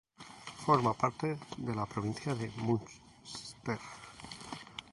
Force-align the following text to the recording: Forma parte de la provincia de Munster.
Forma 0.65 0.95
parte 0.95 1.37
de 1.57 1.75
la 1.75 1.85
provincia 1.85 2.33
de 2.33 2.49
Munster. 2.55 3.77